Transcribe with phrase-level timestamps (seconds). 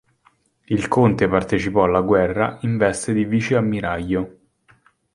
[0.65, 4.37] Il conte partecipò alla guerra in veste di vice ammiraglio.